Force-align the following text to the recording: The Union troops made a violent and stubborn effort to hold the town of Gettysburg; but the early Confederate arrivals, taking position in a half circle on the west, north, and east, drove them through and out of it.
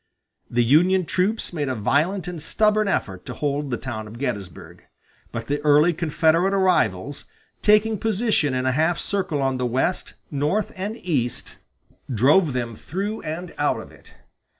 The 0.49 0.63
Union 0.63 1.05
troops 1.05 1.53
made 1.53 1.69
a 1.69 1.75
violent 1.75 2.27
and 2.27 2.41
stubborn 2.41 2.87
effort 2.87 3.23
to 3.27 3.35
hold 3.35 3.69
the 3.69 3.77
town 3.77 4.07
of 4.07 4.17
Gettysburg; 4.17 4.81
but 5.31 5.45
the 5.45 5.59
early 5.61 5.93
Confederate 5.93 6.55
arrivals, 6.55 7.25
taking 7.61 7.99
position 7.99 8.55
in 8.55 8.65
a 8.65 8.71
half 8.71 8.97
circle 8.97 9.43
on 9.43 9.57
the 9.57 9.67
west, 9.67 10.15
north, 10.31 10.71
and 10.75 10.97
east, 10.97 11.57
drove 12.11 12.53
them 12.53 12.75
through 12.75 13.21
and 13.21 13.53
out 13.59 13.79
of 13.79 13.91
it. 13.91 14.15